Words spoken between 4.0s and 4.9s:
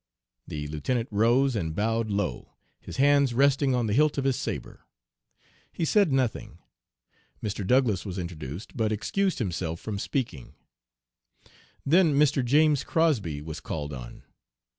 of his sabre.